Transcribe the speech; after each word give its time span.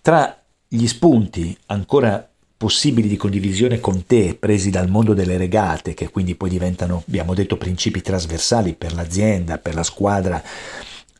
Tra 0.00 0.36
gli 0.66 0.86
spunti 0.86 1.56
ancora 1.66 2.26
possibili 2.56 3.08
di 3.08 3.16
condivisione 3.16 3.80
con 3.80 4.04
te, 4.04 4.36
presi 4.38 4.70
dal 4.70 4.88
mondo 4.88 5.14
delle 5.14 5.36
regate, 5.36 5.94
che 5.94 6.10
quindi 6.10 6.34
poi 6.34 6.50
diventano, 6.50 7.02
abbiamo 7.06 7.34
detto, 7.34 7.56
principi 7.56 8.02
trasversali 8.02 8.74
per 8.74 8.92
l'azienda, 8.94 9.58
per 9.58 9.74
la 9.74 9.82
squadra 9.82 10.42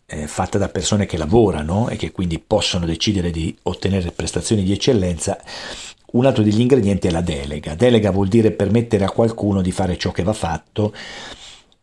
eh, 0.06 0.27
fatta 0.27 0.58
da 0.58 0.69
persone 0.69 1.06
che 1.06 1.16
lavorano 1.16 1.88
e 1.88 1.96
che 1.96 2.11
quindi 2.11 2.38
possono 2.38 2.85
decidere 2.85 3.30
di 3.30 3.56
ottenere 3.62 4.10
prestazioni 4.10 4.62
di 4.62 4.72
eccellenza, 4.72 5.40
un 6.12 6.26
altro 6.26 6.42
degli 6.42 6.60
ingredienti 6.60 7.06
è 7.06 7.10
la 7.10 7.21
delega. 7.21 7.74
Delega 7.74 8.10
vuol 8.10 8.28
dire 8.28 8.51
permettere 8.51 9.04
a 9.04 9.10
qualcuno 9.10 9.62
di 9.62 9.72
fare 9.72 9.97
ciò 9.97 10.10
che 10.10 10.22
va 10.22 10.33
fatto, 10.33 10.92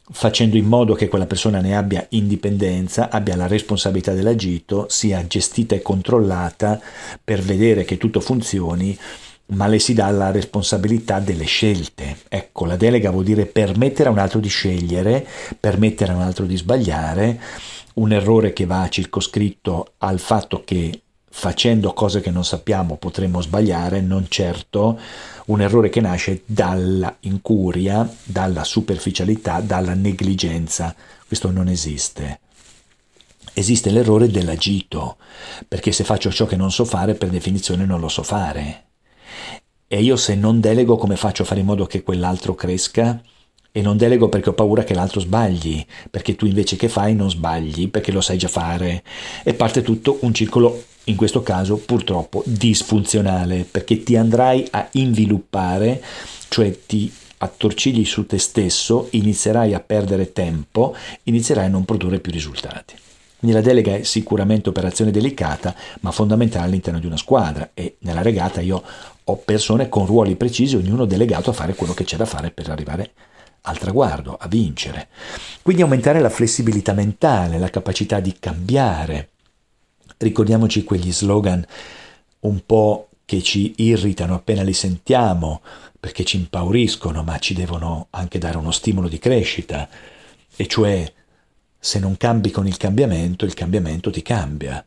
facendo 0.09 0.57
in 0.57 0.65
modo 0.65 0.93
che 0.93 1.07
quella 1.07 1.25
persona 1.25 1.59
ne 1.59 1.75
abbia 1.75 2.05
indipendenza, 2.09 3.09
abbia 3.09 3.35
la 3.35 3.47
responsabilità 3.47 4.13
dell'agito, 4.13 4.85
sia 4.89 5.25
gestita 5.27 5.75
e 5.75 5.81
controllata 5.81 6.79
per 7.23 7.41
vedere 7.41 7.83
che 7.83 7.97
tutto 7.97 8.19
funzioni, 8.19 8.97
ma 9.47 9.67
le 9.67 9.79
si 9.79 9.93
dà 9.93 10.09
la 10.09 10.31
responsabilità 10.31 11.19
delle 11.19 11.45
scelte. 11.45 12.17
Ecco, 12.27 12.65
la 12.65 12.75
delega 12.75 13.11
vuol 13.11 13.23
dire 13.23 13.45
permettere 13.45 14.09
a 14.09 14.11
un 14.11 14.19
altro 14.19 14.39
di 14.39 14.49
scegliere, 14.49 15.25
permettere 15.59 16.11
a 16.11 16.15
un 16.15 16.21
altro 16.21 16.45
di 16.45 16.57
sbagliare, 16.57 17.39
un 17.95 18.11
errore 18.11 18.53
che 18.53 18.65
va 18.65 18.87
circoscritto 18.89 19.93
al 19.99 20.19
fatto 20.19 20.63
che 20.63 21.01
facendo 21.39 21.93
cose 21.93 22.19
che 22.19 22.31
non 22.31 22.43
sappiamo 22.43 22.97
potremmo 22.97 23.41
sbagliare, 23.41 24.01
non 24.01 24.25
certo 24.27 24.99
un 25.45 25.61
errore 25.61 25.89
che 25.89 26.01
nasce 26.01 26.41
dalla 26.47 27.15
incuria, 27.21 28.11
dalla 28.23 28.63
superficialità, 28.63 29.59
dalla 29.59 29.93
negligenza. 29.93 30.95
Questo 31.27 31.51
non 31.51 31.67
esiste. 31.67 32.39
Esiste 33.53 33.91
l'errore 33.91 34.31
dell'agito, 34.31 35.17
perché 35.67 35.91
se 35.91 36.03
faccio 36.03 36.31
ciò 36.31 36.47
che 36.47 36.55
non 36.55 36.71
so 36.71 36.85
fare, 36.85 37.13
per 37.13 37.29
definizione 37.29 37.85
non 37.85 37.99
lo 37.99 38.09
so 38.09 38.23
fare. 38.23 38.85
E 39.87 40.01
io 40.01 40.15
se 40.15 40.33
non 40.33 40.59
delego 40.59 40.97
come 40.97 41.17
faccio 41.17 41.43
a 41.43 41.45
fare 41.45 41.59
in 41.59 41.67
modo 41.67 41.85
che 41.85 42.01
quell'altro 42.01 42.55
cresca? 42.55 43.21
E 43.71 43.81
non 43.81 43.95
delego 43.95 44.27
perché 44.27 44.49
ho 44.49 44.53
paura 44.53 44.83
che 44.83 44.95
l'altro 44.95 45.19
sbagli, 45.19 45.85
perché 46.09 46.35
tu 46.35 46.47
invece 46.47 46.77
che 46.77 46.89
fai 46.89 47.13
non 47.13 47.29
sbagli, 47.29 47.89
perché 47.91 48.11
lo 48.11 48.21
sai 48.21 48.39
già 48.39 48.47
fare. 48.47 49.03
E 49.43 49.53
parte 49.53 49.83
tutto 49.83 50.17
un 50.21 50.33
circolo 50.33 50.95
in 51.07 51.15
questo 51.15 51.41
caso 51.41 51.77
purtroppo 51.77 52.43
disfunzionale, 52.45 53.65
perché 53.69 54.03
ti 54.03 54.15
andrai 54.15 54.67
a 54.71 54.87
inviluppare, 54.93 56.01
cioè 56.49 56.77
ti 56.85 57.11
attorcigli 57.39 58.03
su 58.05 58.25
te 58.25 58.39
stesso, 58.39 59.07
inizierai 59.11 59.73
a 59.73 59.79
perdere 59.79 60.33
tempo, 60.33 60.95
inizierai 61.23 61.65
a 61.65 61.69
non 61.69 61.85
produrre 61.85 62.19
più 62.19 62.31
risultati. 62.31 62.95
Quindi 63.39 63.55
la 63.55 63.63
delega 63.63 63.95
è 63.95 64.03
sicuramente 64.03 64.69
operazione 64.69 65.11
delicata, 65.11 65.75
ma 66.01 66.11
fondamentale 66.11 66.65
all'interno 66.65 66.99
di 66.99 67.05
una 67.05 67.17
squadra 67.17 67.69
e 67.73 67.97
nella 67.99 68.23
regata 68.23 68.61
io 68.61 68.81
ho 69.23 69.35
persone 69.37 69.89
con 69.89 70.07
ruoli 70.07 70.35
precisi, 70.35 70.75
ognuno 70.75 71.05
delegato 71.05 71.51
a 71.51 71.53
fare 71.53 71.75
quello 71.75 71.93
che 71.93 72.03
c'è 72.03 72.17
da 72.17 72.25
fare 72.25 72.49
per 72.49 72.69
arrivare 72.69 73.11
al 73.61 73.77
traguardo, 73.77 74.35
a 74.39 74.47
vincere. 74.47 75.09
Quindi 75.61 75.83
aumentare 75.83 76.19
la 76.19 76.29
flessibilità 76.29 76.93
mentale, 76.93 77.59
la 77.59 77.69
capacità 77.69 78.19
di 78.19 78.35
cambiare, 78.39 79.29
Ricordiamoci 80.17 80.83
quegli 80.83 81.11
slogan 81.11 81.65
un 82.39 82.65
po' 82.65 83.09
che 83.25 83.41
ci 83.41 83.73
irritano 83.77 84.33
appena 84.35 84.63
li 84.63 84.73
sentiamo, 84.73 85.61
perché 85.99 86.23
ci 86.23 86.37
impauriscono, 86.37 87.23
ma 87.23 87.37
ci 87.39 87.53
devono 87.53 88.07
anche 88.11 88.39
dare 88.39 88.57
uno 88.57 88.71
stimolo 88.71 89.07
di 89.07 89.19
crescita, 89.19 89.87
e 90.55 90.67
cioè 90.67 91.11
se 91.77 91.99
non 91.99 92.17
cambi 92.17 92.51
con 92.51 92.65
il 92.65 92.77
cambiamento, 92.77 93.45
il 93.45 93.53
cambiamento 93.53 94.09
ti 94.09 94.21
cambia. 94.21 94.83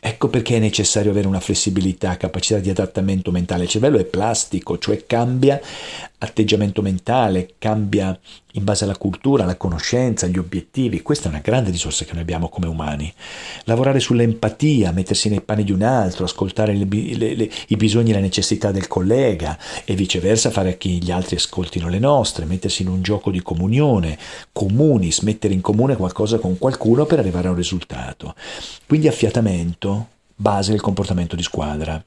Ecco 0.00 0.28
perché 0.28 0.56
è 0.56 0.60
necessario 0.60 1.10
avere 1.10 1.26
una 1.26 1.40
flessibilità, 1.40 2.16
capacità 2.16 2.60
di 2.60 2.70
adattamento 2.70 3.32
mentale. 3.32 3.64
Il 3.64 3.68
cervello 3.68 3.98
è 3.98 4.04
plastico, 4.04 4.78
cioè 4.78 5.06
cambia 5.06 5.60
atteggiamento 6.18 6.82
mentale, 6.82 7.54
cambia 7.58 8.18
in 8.58 8.64
base 8.64 8.84
alla 8.84 8.96
cultura, 8.96 9.44
alla 9.44 9.56
conoscenza, 9.56 10.26
agli 10.26 10.38
obiettivi. 10.38 11.00
Questa 11.00 11.26
è 11.26 11.30
una 11.30 11.40
grande 11.40 11.70
risorsa 11.70 12.04
che 12.04 12.12
noi 12.12 12.22
abbiamo 12.22 12.48
come 12.48 12.66
umani. 12.66 13.12
Lavorare 13.64 14.00
sull'empatia, 14.00 14.92
mettersi 14.92 15.28
nei 15.28 15.40
panni 15.40 15.64
di 15.64 15.72
un 15.72 15.82
altro, 15.82 16.24
ascoltare 16.24 16.74
le, 16.74 16.86
le, 16.86 17.34
le, 17.34 17.50
i 17.68 17.76
bisogni 17.76 18.10
e 18.10 18.14
le 18.14 18.20
necessità 18.20 18.70
del 18.70 18.88
collega 18.88 19.56
e 19.84 19.94
viceversa 19.94 20.50
fare 20.50 20.76
che 20.76 20.88
gli 20.88 21.10
altri 21.10 21.36
ascoltino 21.36 21.88
le 21.88 21.98
nostre, 21.98 22.44
mettersi 22.44 22.82
in 22.82 22.88
un 22.88 23.02
gioco 23.02 23.30
di 23.30 23.40
comunione, 23.40 24.18
comunis, 24.52 25.20
mettere 25.20 25.54
in 25.54 25.60
comune 25.60 25.96
qualcosa 25.96 26.38
con 26.38 26.58
qualcuno 26.58 27.06
per 27.06 27.20
arrivare 27.20 27.46
a 27.46 27.50
un 27.50 27.56
risultato. 27.56 28.34
Quindi 28.86 29.08
affiatamento, 29.08 30.08
base 30.34 30.72
del 30.72 30.80
comportamento 30.80 31.36
di 31.36 31.42
squadra. 31.42 32.02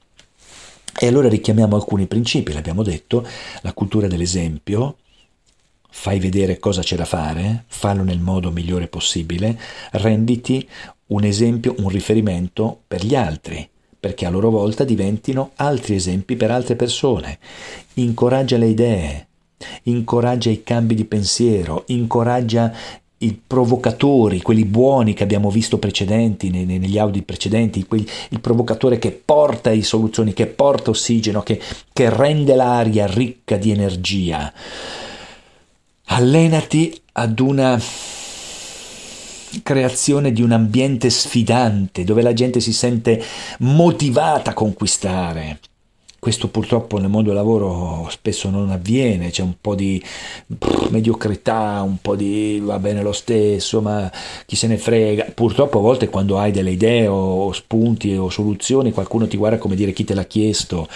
E 1.00 1.07
allora 1.07 1.29
richiamiamo 1.29 1.75
alcuni 1.78 2.06
principi, 2.06 2.51
l'abbiamo 2.51 2.84
detto, 2.84 3.25
la 3.61 3.72
cultura 3.72 4.07
dell'esempio, 4.07 4.97
fai 5.91 6.19
vedere 6.19 6.57
cosa 6.57 6.81
c'è 6.81 6.96
da 6.96 7.06
fare, 7.06 7.66
fallo 7.68 8.03
nel 8.03 8.19
modo 8.19 8.52
migliore 8.52 8.88
possibile, 8.88 9.59
renditi 9.91 10.68
un 11.07 11.24
esempio, 11.24 11.75
un 11.79 11.90
riferimento 11.90 12.81
per 12.88 13.06
gli 13.06 13.13
altri, 13.13 13.68
perché 14.00 14.25
a 14.25 14.29
loro 14.29 14.50
volta 14.50 14.84
diventino 14.84 15.52
altri 15.57 15.96
esempi 15.96 16.35
per 16.35 16.50
altre 16.50 16.75
persone. 16.75 17.38
Incoraggia 17.96 18.57
le 18.57 18.68
idee, 18.68 19.28
incoraggia 19.84 20.50
i 20.50 20.63
cambi 20.63 20.96
di 20.96 21.06
pensiero, 21.06 21.84
incoraggia 21.88 22.73
i 23.19 23.40
provocatori, 23.46 24.41
quelli 24.41 24.66
buoni 24.66 25.13
che 25.13 25.23
abbiamo 25.23 25.52
visto 25.52 25.78
precedenti, 25.78 26.50
negli 26.50 26.97
Audi 26.97 27.22
precedenti, 27.22 27.85
il 28.29 28.40
provocatore 28.40 28.97
che 28.97 29.12
porta 29.12 29.69
i 29.69 29.84
soluzioni, 29.84 30.34
che 30.34 30.47
porta 30.47 30.90
ossigeno, 30.90 31.44
che, 31.44 31.62
che 31.94 32.09
rende 32.09 32.56
l'aria 32.56 33.06
ricca 33.06 33.58
di 33.58 33.69
energia. 33.69 34.52
Allenati 36.21 37.01
ad 37.13 37.39
una 37.39 37.81
creazione 39.63 40.31
di 40.31 40.43
un 40.43 40.51
ambiente 40.51 41.09
sfidante 41.09 42.03
dove 42.03 42.21
la 42.21 42.33
gente 42.33 42.59
si 42.59 42.73
sente 42.73 43.21
motivata 43.59 44.51
a 44.51 44.53
conquistare 44.53 45.59
questo 46.19 46.49
purtroppo 46.49 46.99
nel 46.99 47.09
mondo 47.09 47.29
del 47.29 47.37
lavoro 47.37 48.07
spesso 48.11 48.51
non 48.51 48.69
avviene, 48.69 49.31
c'è 49.31 49.41
un 49.41 49.55
po' 49.59 49.73
di 49.73 49.99
mediocrità, 50.91 51.81
un 51.83 51.97
po' 51.99 52.15
di 52.15 52.61
va 52.63 52.77
bene 52.77 53.01
lo 53.01 53.11
stesso, 53.11 53.81
ma 53.81 54.07
chi 54.45 54.55
se 54.55 54.67
ne 54.67 54.77
frega. 54.77 55.31
Purtroppo 55.33 55.79
a 55.79 55.81
volte 55.81 56.09
quando 56.09 56.37
hai 56.37 56.51
delle 56.51 56.69
idee 56.69 57.07
o 57.07 57.51
spunti 57.53 58.15
o 58.15 58.29
soluzioni, 58.29 58.91
qualcuno 58.91 59.27
ti 59.27 59.35
guarda 59.35 59.57
come 59.57 59.73
dire 59.73 59.93
chi 59.93 60.03
te 60.03 60.13
l'ha 60.13 60.25
chiesto. 60.25 60.87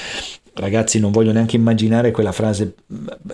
Ragazzi, 0.58 1.00
non 1.00 1.12
voglio 1.12 1.34
neanche 1.34 1.58
immaginare 1.58 2.12
quella 2.12 2.32
frase 2.32 2.76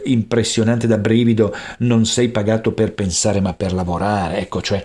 impressionante 0.05 0.87
da 0.87 0.97
brivido, 0.97 1.53
non 1.79 2.05
sei 2.05 2.29
pagato 2.29 2.73
per 2.73 2.93
pensare 2.93 3.39
ma 3.39 3.53
per 3.53 3.73
lavorare. 3.73 4.39
Ecco, 4.39 4.61
cioè 4.61 4.83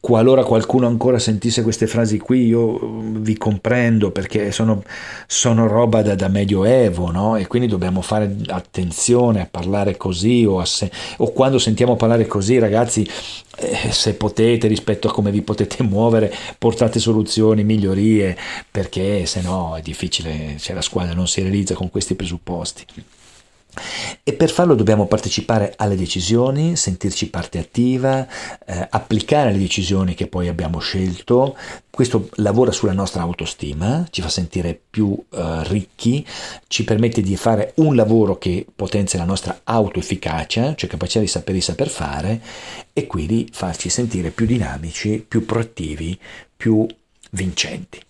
qualora 0.00 0.44
qualcuno 0.44 0.86
ancora 0.86 1.18
sentisse 1.18 1.62
queste 1.62 1.86
frasi 1.86 2.18
qui, 2.18 2.46
io 2.46 2.78
mm, 2.78 3.16
vi 3.22 3.36
comprendo 3.36 4.10
perché 4.10 4.52
sono, 4.52 4.82
sono 5.26 5.66
roba 5.66 6.02
da, 6.02 6.14
da, 6.14 6.28
medioevo, 6.28 7.10
no? 7.10 7.36
E 7.36 7.46
quindi 7.46 7.68
dobbiamo 7.68 8.00
fare 8.00 8.36
attenzione 8.48 9.40
a 9.40 9.48
parlare 9.50 9.96
così 9.96 10.44
o, 10.46 10.64
se, 10.64 10.90
o 11.18 11.32
quando 11.32 11.58
sentiamo 11.58 11.96
parlare 11.96 12.26
così, 12.26 12.58
ragazzi, 12.58 13.08
eh, 13.56 13.90
se 13.90 14.14
potete 14.14 14.66
rispetto 14.68 15.08
a 15.08 15.12
come 15.12 15.30
vi 15.30 15.42
potete 15.42 15.82
muovere, 15.84 16.32
portate 16.58 16.98
soluzioni, 16.98 17.64
migliorie, 17.64 18.36
perché 18.70 19.26
se 19.26 19.40
no 19.40 19.76
è 19.76 19.80
difficile, 19.80 20.56
cioè 20.58 20.74
la 20.74 20.82
squadra 20.82 21.14
non 21.14 21.26
si 21.26 21.40
realizza 21.42 21.74
con 21.74 21.90
questi 21.90 22.14
presupposti. 22.14 22.84
E 24.22 24.32
per 24.32 24.50
farlo 24.50 24.74
dobbiamo 24.74 25.06
partecipare 25.06 25.74
alle 25.76 25.96
decisioni, 25.96 26.76
sentirci 26.76 27.30
parte 27.30 27.58
attiva, 27.58 28.26
eh, 28.66 28.86
applicare 28.90 29.52
le 29.52 29.58
decisioni 29.58 30.14
che 30.14 30.26
poi 30.26 30.48
abbiamo 30.48 30.78
scelto. 30.78 31.56
Questo 31.90 32.28
lavora 32.34 32.72
sulla 32.72 32.92
nostra 32.92 33.22
autostima, 33.22 34.06
ci 34.10 34.22
fa 34.22 34.28
sentire 34.28 34.78
più 34.88 35.16
eh, 35.30 35.62
ricchi, 35.68 36.26
ci 36.66 36.84
permette 36.84 37.20
di 37.20 37.36
fare 37.36 37.72
un 37.76 37.94
lavoro 37.94 38.38
che 38.38 38.66
potenzia 38.74 39.18
la 39.18 39.24
nostra 39.24 39.60
autoefficacia, 39.64 40.74
cioè 40.74 40.88
capacità 40.88 41.20
di 41.20 41.26
sapere 41.26 41.58
e 41.58 41.62
saper 41.62 41.88
fare, 41.88 42.42
e 42.92 43.06
quindi 43.06 43.48
farci 43.52 43.88
sentire 43.88 44.30
più 44.30 44.46
dinamici, 44.46 45.24
più 45.26 45.44
proattivi, 45.44 46.18
più 46.56 46.86
vincenti. 47.30 48.00